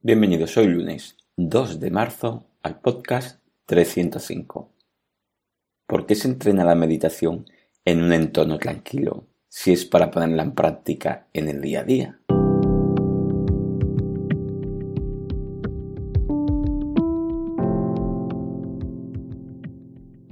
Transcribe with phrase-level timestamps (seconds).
[0.00, 4.70] Bienvenidos hoy lunes 2 de marzo al podcast 305.
[5.88, 7.46] ¿Por qué se entrena la meditación
[7.84, 12.20] en un entorno tranquilo si es para ponerla en práctica en el día a día?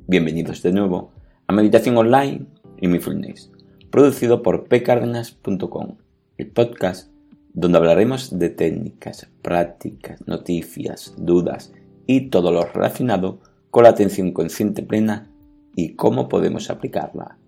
[0.06, 1.12] Bienvenidos de nuevo
[1.48, 2.46] a Meditación Online
[2.80, 3.50] y Mindfulness,
[3.90, 5.96] producido por pcardenas.com,
[6.38, 7.15] el podcast
[7.56, 11.72] donde hablaremos de técnicas, prácticas, noticias, dudas
[12.06, 15.32] y todo lo relacionado con la atención consciente plena
[15.74, 17.38] y cómo podemos aplicarla.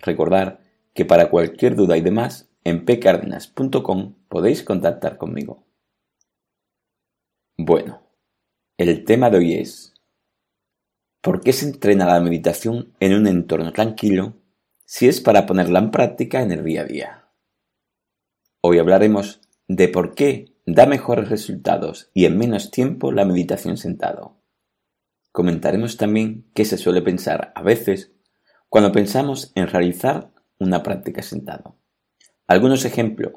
[0.00, 0.60] Recordar
[0.94, 5.64] que para cualquier duda y demás, en pcardenas.com podéis contactar conmigo.
[7.56, 8.02] Bueno,
[8.76, 9.94] el tema de hoy es
[11.20, 14.34] ¿por qué se entrena la meditación en un entorno tranquilo
[14.84, 17.25] si es para ponerla en práctica en el día a día?
[18.68, 24.38] Hoy hablaremos de por qué da mejores resultados y en menos tiempo la meditación sentado.
[25.30, 28.10] Comentaremos también qué se suele pensar a veces
[28.68, 31.76] cuando pensamos en realizar una práctica sentado.
[32.48, 33.34] Algunos ejemplos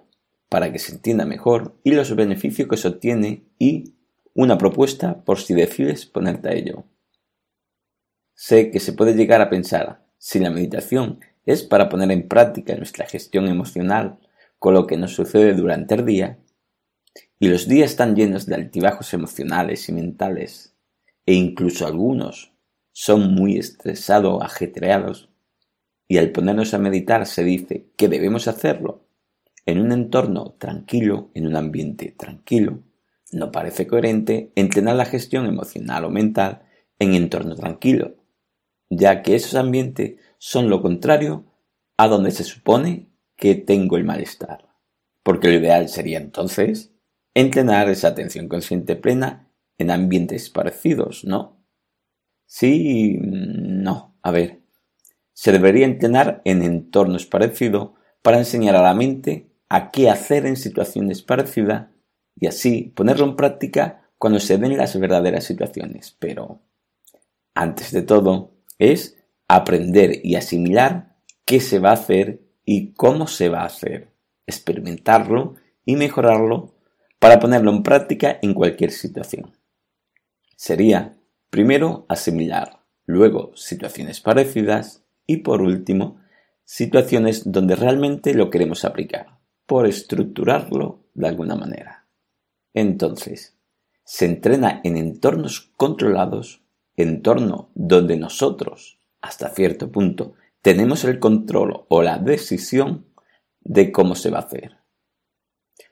[0.49, 3.93] para que se entienda mejor y los beneficios que se obtiene y
[4.33, 6.85] una propuesta por si decides ponerte a ello.
[8.33, 12.75] Sé que se puede llegar a pensar si la meditación es para poner en práctica
[12.75, 14.17] nuestra gestión emocional
[14.59, 16.39] con lo que nos sucede durante el día,
[17.39, 20.75] y los días están llenos de altibajos emocionales y mentales,
[21.25, 22.53] e incluso algunos
[22.91, 25.29] son muy estresados, ajetreados,
[26.07, 29.05] y al ponernos a meditar se dice que debemos hacerlo
[29.65, 32.79] en un entorno tranquilo, en un ambiente tranquilo,
[33.31, 36.63] no parece coherente entrenar la gestión emocional o mental
[36.97, 38.15] en entorno tranquilo,
[38.89, 41.45] ya que esos ambientes son lo contrario
[41.97, 43.08] a donde se supone
[43.39, 44.67] que tengo el malestar.
[45.23, 46.91] Porque lo ideal sería entonces
[47.33, 51.63] entrenar esa atención consciente plena en ambientes parecidos, ¿no?
[52.45, 54.17] Sí, no.
[54.21, 54.59] A ver,
[55.33, 57.91] se debería entrenar en entornos parecidos
[58.21, 61.87] para enseñar a la mente a qué hacer en situaciones parecidas
[62.35, 66.15] y así ponerlo en práctica cuando se den las verdaderas situaciones.
[66.19, 66.61] Pero,
[67.53, 71.15] antes de todo, es aprender y asimilar
[71.45, 74.11] qué se va a hacer y cómo se va a hacer,
[74.45, 76.75] experimentarlo y mejorarlo
[77.17, 79.57] para ponerlo en práctica en cualquier situación.
[80.55, 81.17] Sería,
[81.49, 86.21] primero, asimilar, luego, situaciones parecidas y, por último,
[86.63, 92.05] situaciones donde realmente lo queremos aplicar, por estructurarlo de alguna manera.
[92.75, 93.57] Entonces,
[94.03, 96.61] se entrena en entornos controlados,
[96.95, 103.05] entorno donde nosotros, hasta cierto punto, tenemos el control o la decisión
[103.61, 104.77] de cómo se va a hacer.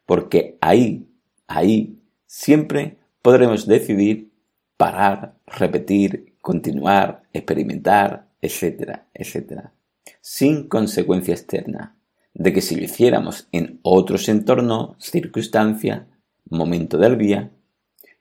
[0.05, 1.07] Porque ahí,
[1.47, 4.31] ahí, siempre podremos decidir
[4.77, 9.73] parar, repetir, continuar, experimentar, etcétera, etcétera,
[10.22, 11.97] sin consecuencia externa
[12.33, 16.07] de que si lo hiciéramos en otros entornos, circunstancia,
[16.50, 17.51] momento del día,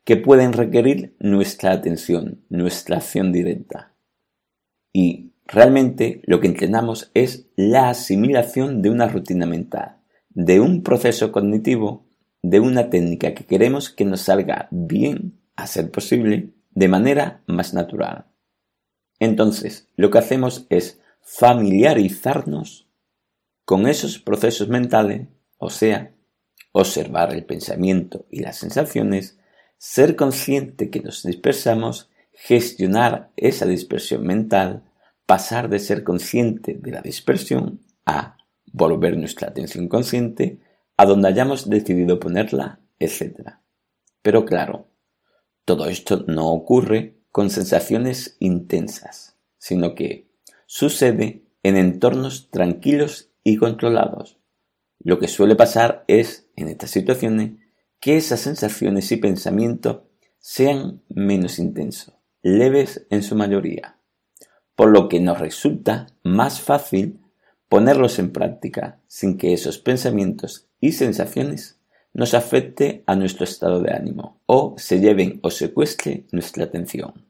[0.05, 3.93] que pueden requerir nuestra atención, nuestra acción directa.
[4.93, 9.99] Y Realmente lo que entrenamos es la asimilación de una rutina mental,
[10.31, 12.07] de un proceso cognitivo,
[12.43, 17.75] de una técnica que queremos que nos salga bien, a ser posible, de manera más
[17.75, 18.27] natural.
[19.19, 22.89] Entonces, lo que hacemos es familiarizarnos
[23.65, 26.13] con esos procesos mentales, o sea,
[26.73, 29.39] observar el pensamiento y las sensaciones,
[29.79, 34.86] ser consciente que nos dispersamos, gestionar esa dispersión mental,
[35.27, 38.39] pasar de ser consciente de la dispersión a
[38.73, 40.61] volver nuestra atención consciente
[40.97, 43.57] a donde hayamos decidido ponerla, etc.
[44.23, 44.89] Pero claro,
[45.65, 50.31] todo esto no ocurre con sensaciones intensas, sino que
[50.67, 54.39] sucede en entornos tranquilos y controlados.
[55.01, 57.53] Lo que suele pasar es, en estas situaciones,
[58.01, 60.03] que esas sensaciones y pensamientos
[60.39, 63.96] sean menos intensos, leves en su mayoría
[64.77, 67.21] por lo que nos resulta más fácil
[67.69, 71.81] ponerlos en práctica sin que esos pensamientos y sensaciones
[72.13, 77.27] nos afecte a nuestro estado de ánimo o se lleven o secuestre nuestra atención.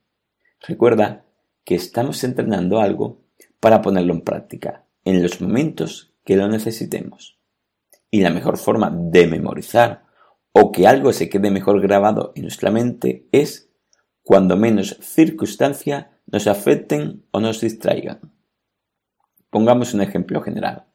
[0.60, 1.24] Recuerda
[1.64, 3.22] que estamos entrenando algo
[3.60, 7.38] para ponerlo en práctica en los momentos que lo necesitemos.
[8.10, 10.04] Y la mejor forma de memorizar
[10.52, 13.70] o que algo se quede mejor grabado en nuestra mente es
[14.22, 18.32] cuando menos circunstancia nos afecten o nos distraigan.
[19.50, 20.86] Pongamos un ejemplo general.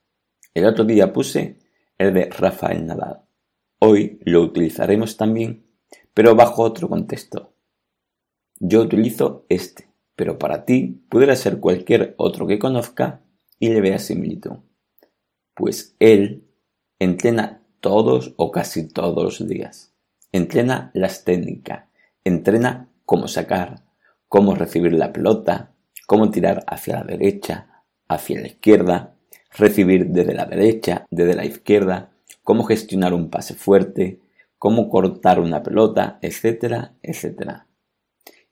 [0.53, 1.59] El otro día puse
[1.97, 3.21] el de Rafael Nadal.
[3.79, 5.71] Hoy lo utilizaremos también
[6.13, 7.53] pero bajo otro contexto.
[8.59, 13.21] Yo utilizo este, pero para ti pudiera ser cualquier otro que conozca
[13.59, 14.57] y le vea similitud.
[15.55, 16.47] Pues él
[16.99, 19.93] entrena todos o casi todos los días.
[20.31, 21.85] Entrena las técnicas,
[22.23, 23.83] entrena cómo sacar,
[24.31, 25.73] cómo recibir la pelota,
[26.07, 29.17] cómo tirar hacia la derecha, hacia la izquierda,
[29.57, 32.11] recibir desde la derecha, desde la izquierda,
[32.41, 34.21] cómo gestionar un pase fuerte,
[34.57, 37.67] cómo cortar una pelota, etcétera, etcétera.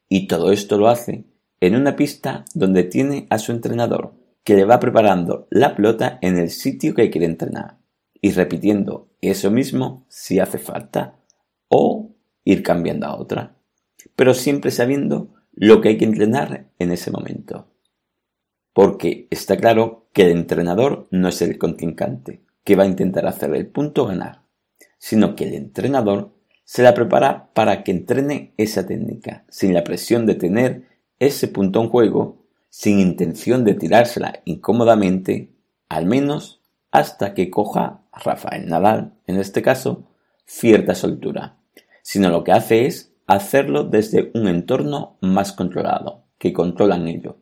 [0.09, 1.23] Y todo esto lo hace
[1.61, 6.37] en una pista donde tiene a su entrenador, que le va preparando la pelota en
[6.37, 7.77] el sitio que quiere entrenar
[8.19, 11.15] y repitiendo eso mismo si hace falta
[11.69, 12.09] o
[12.43, 13.55] ir cambiando a otra,
[14.17, 17.67] pero siempre sabiendo lo que hay que entrenar en ese momento.
[18.71, 23.53] Porque está claro que el entrenador no es el contrincante que va a intentar hacer
[23.53, 24.43] el punto ganar,
[24.97, 26.33] sino que el entrenador
[26.63, 30.87] se la prepara para que entrene esa técnica, sin la presión de tener
[31.19, 35.51] ese punto en juego, sin intención de tirársela incómodamente,
[35.89, 40.07] al menos hasta que coja Rafael Nadal, en este caso,
[40.45, 41.57] cierta soltura,
[42.01, 47.35] sino lo que hace es hacerlo desde un entorno más controlado, que controlan ellos,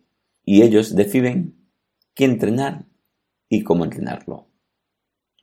[0.44, 1.56] y ellos deciden
[2.14, 2.86] qué entrenar
[3.48, 4.50] y cómo entrenarlo.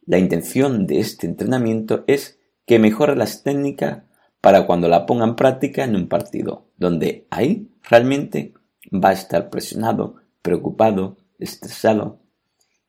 [0.05, 4.03] La intención de este entrenamiento es que mejore las técnicas
[4.43, 8.53] para cuando la ponga en práctica en un partido, donde ahí realmente
[8.93, 12.21] va a estar presionado, preocupado, estresado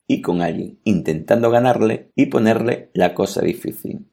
[0.07, 4.10] y con alguien intentando ganarle y ponerle la cosa difícil.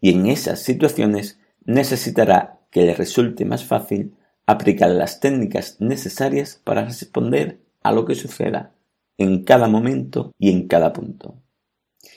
[0.00, 4.16] Y en esas situaciones necesitará que le resulte más fácil
[4.46, 8.74] aplicar las técnicas necesarias para responder a lo que suceda
[9.16, 11.40] en cada momento y en cada punto.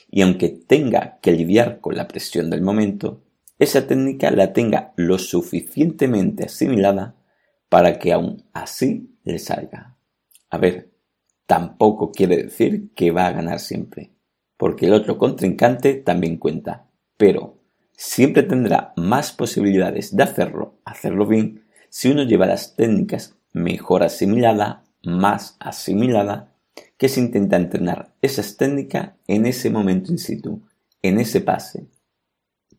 [0.09, 3.21] Y aunque tenga que lidiar con la presión del momento,
[3.59, 7.15] esa técnica la tenga lo suficientemente asimilada
[7.69, 9.95] para que aún así le salga.
[10.49, 10.89] A ver,
[11.45, 14.11] tampoco quiere decir que va a ganar siempre,
[14.57, 17.56] porque el otro contrincante también cuenta, pero
[17.97, 24.83] siempre tendrá más posibilidades de hacerlo, hacerlo bien, si uno lleva las técnicas mejor asimilada,
[25.03, 26.53] más asimilada,
[26.97, 30.61] que se intenta entrenar esas técnicas en ese momento in situ,
[31.01, 31.87] en ese pase.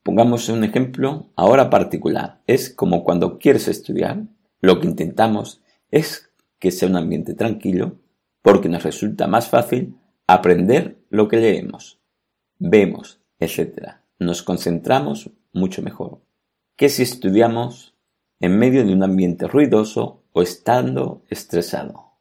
[0.04, 2.40] Pongamos un ejemplo ahora particular.
[2.46, 4.22] Es como cuando quieres estudiar,
[4.60, 5.60] lo que intentamos
[5.90, 6.30] es
[6.60, 7.98] que sea un ambiente tranquilo,
[8.40, 9.96] porque nos resulta más fácil
[10.28, 12.00] aprender lo que leemos,
[12.58, 16.20] vemos, etc nos concentramos mucho mejor
[16.76, 17.96] que si estudiamos
[18.40, 22.12] en medio de un ambiente ruidoso o estando estresado.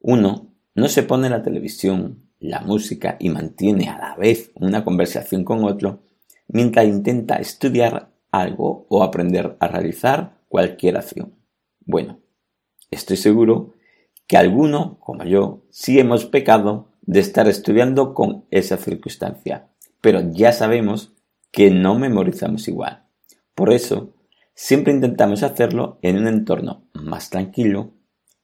[0.00, 5.44] Uno no se pone la televisión, la música y mantiene a la vez una conversación
[5.44, 6.02] con otro
[6.46, 11.34] mientras intenta estudiar algo o aprender a realizar cualquier acción.
[11.80, 12.20] Bueno,
[12.90, 13.74] estoy seguro
[14.26, 19.68] que alguno, como yo, sí hemos pecado de estar estudiando con esa circunstancia
[20.04, 21.14] pero ya sabemos
[21.50, 23.08] que no memorizamos igual.
[23.54, 24.14] Por eso,
[24.54, 27.94] siempre intentamos hacerlo en un entorno más tranquilo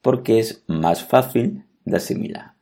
[0.01, 2.55] porque es más fácil de asimilar.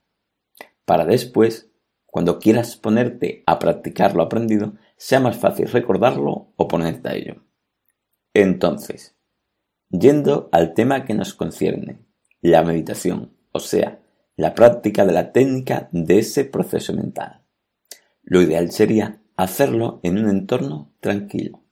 [0.85, 1.71] Para después,
[2.07, 7.45] cuando quieras ponerte a practicar lo aprendido, sea más fácil recordarlo o ponerte a ello.
[8.35, 9.17] Entonces,
[9.91, 12.01] yendo al tema que nos concierne,
[12.41, 14.01] la meditación, o sea,
[14.35, 17.45] la práctica de la técnica de ese proceso mental.
[18.31, 21.65] Lo ideal sería hacerlo en un entorno tranquilo,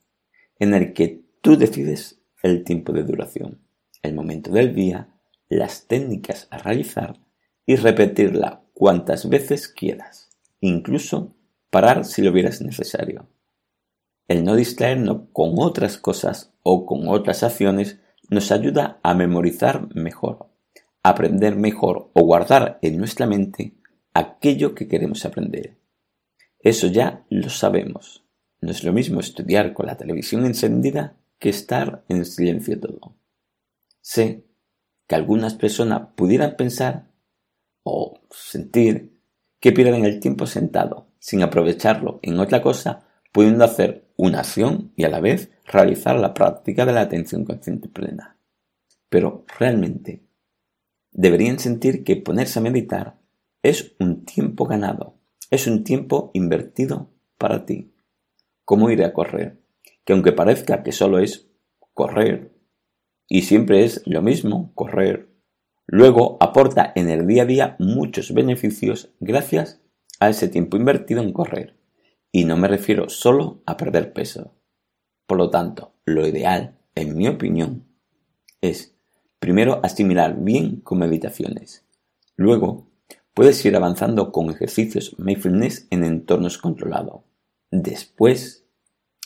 [0.57, 3.61] en el que tú decides el tiempo de duración,
[4.01, 5.07] el momento del día,
[5.49, 7.19] las técnicas a realizar
[7.67, 11.35] y repetirla cuantas veces quieras, incluso
[11.69, 13.27] parar si lo vieras necesario.
[14.27, 17.99] El no distraernos con otras cosas o con otras acciones
[18.31, 20.49] nos ayuda a memorizar mejor,
[21.03, 23.75] aprender mejor o guardar en nuestra mente
[24.15, 25.77] aquello que queremos aprender.
[26.67, 28.25] Eso ya lo sabemos.
[28.59, 33.15] No es lo mismo estudiar con la televisión encendida que estar en silencio todo.
[34.01, 34.43] Sé
[35.07, 37.07] que algunas personas pudieran pensar
[37.83, 39.17] o sentir
[39.61, 45.05] que pierden el tiempo sentado sin aprovecharlo en otra cosa, pudiendo hacer una acción y
[45.05, 48.35] a la vez realizar la práctica de la atención consciente plena.
[49.07, 50.21] Pero realmente
[51.13, 53.15] deberían sentir que ponerse a meditar
[53.63, 55.17] es un tiempo ganado
[55.49, 57.93] es un tiempo invertido para ti.
[58.65, 59.61] Como ir a correr,
[60.03, 61.49] que aunque parezca que solo es
[61.93, 62.51] correr,
[63.27, 65.29] y siempre es lo mismo, correr,
[65.85, 69.81] luego aporta en el día a día muchos beneficios gracias
[70.19, 71.75] a ese tiempo invertido en correr.
[72.31, 74.53] Y no me refiero solo a perder peso,
[75.25, 77.85] Por lo tanto, lo ideal, en mi opinión,
[78.61, 78.95] es
[79.39, 81.85] primero asimilar bien con meditaciones.
[82.35, 82.86] Luego,
[83.37, 87.21] puedes ir avanzando con ejercicios mindfulness en entornos controlados.
[87.69, 88.65] Después,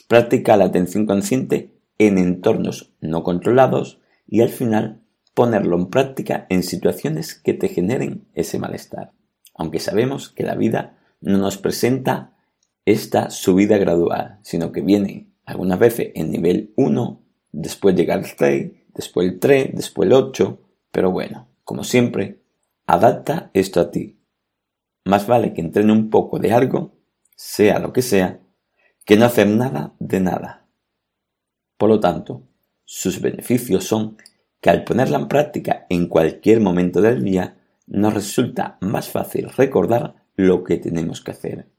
[0.09, 4.99] practica la atención consciente en entornos no controlados y al final
[5.33, 9.13] ponerlo en práctica en situaciones que te generen ese malestar.
[9.55, 12.35] Aunque sabemos que la vida no nos presenta
[12.83, 17.21] esta subida gradual, sino que viene algunas veces en nivel 1,
[17.53, 20.59] después llega el 6, después el 3, después el 8,
[20.91, 22.40] pero bueno, como siempre,
[22.93, 24.19] adapta esto a ti.
[25.05, 26.97] Más vale que entrene un poco de algo,
[27.35, 28.41] sea lo que sea,
[29.05, 30.67] que no hacer nada de nada.
[31.77, 32.43] Por lo tanto,
[32.83, 34.17] sus beneficios son
[34.59, 37.57] que al ponerla en práctica en cualquier momento del día,
[37.87, 41.69] nos resulta más fácil recordar lo que tenemos que hacer,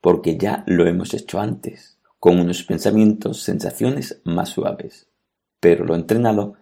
[0.00, 5.08] porque ya lo hemos hecho antes, con unos pensamientos, sensaciones más suaves.
[5.60, 6.54] Pero lo entrenado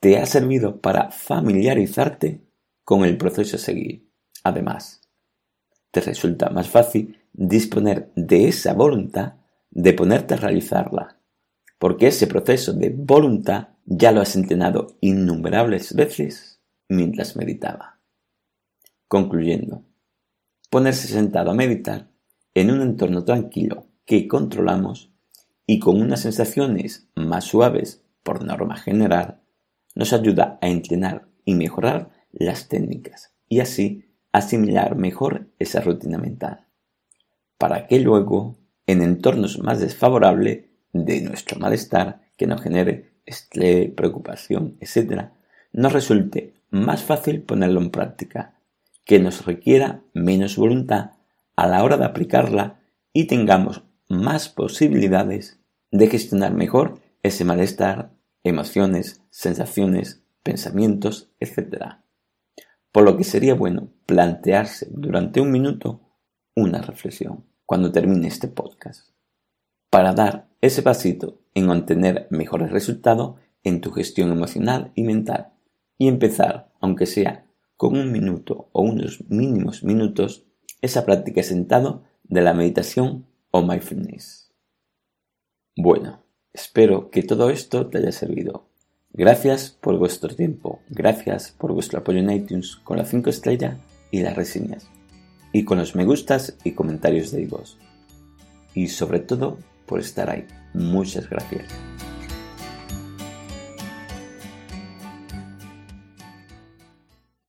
[0.00, 2.43] te ha servido para familiarizarte
[2.84, 4.08] con el proceso a seguir.
[4.42, 5.00] Además,
[5.90, 9.34] te resulta más fácil disponer de esa voluntad
[9.70, 11.18] de ponerte a realizarla,
[11.78, 17.98] porque ese proceso de voluntad ya lo has entrenado innumerables veces mientras meditaba.
[19.08, 19.84] Concluyendo,
[20.70, 22.10] ponerse sentado a meditar
[22.54, 25.10] en un entorno tranquilo que controlamos
[25.66, 29.40] y con unas sensaciones más suaves por norma general,
[29.94, 36.66] nos ayuda a entrenar y mejorar las técnicas y así asimilar mejor esa rutina mental,
[37.58, 44.76] para que luego, en entornos más desfavorables de nuestro malestar que nos genere estrés, preocupación,
[44.80, 45.28] etc.,
[45.72, 48.58] nos resulte más fácil ponerlo en práctica,
[49.04, 51.12] que nos requiera menos voluntad
[51.56, 52.80] a la hora de aplicarla
[53.12, 55.60] y tengamos más posibilidades
[55.90, 58.10] de gestionar mejor ese malestar,
[58.42, 62.03] emociones, sensaciones, pensamientos, etc.
[62.94, 66.00] Por lo que sería bueno plantearse durante un minuto
[66.54, 69.08] una reflexión cuando termine este podcast,
[69.90, 73.34] para dar ese pasito en obtener mejores resultados
[73.64, 75.54] en tu gestión emocional y mental
[75.98, 77.46] y empezar, aunque sea
[77.76, 80.46] con un minuto o unos mínimos minutos,
[80.80, 84.52] esa práctica sentado de la meditación o mindfulness.
[85.76, 86.22] Bueno,
[86.52, 88.68] espero que todo esto te haya servido.
[89.16, 93.76] Gracias por vuestro tiempo, gracias por vuestro apoyo en iTunes con las 5 estrellas
[94.10, 94.88] y las reseñas,
[95.52, 97.78] y con los me gustas y comentarios de vos.
[98.74, 100.44] Y sobre todo, por estar ahí.
[100.72, 101.68] Muchas gracias.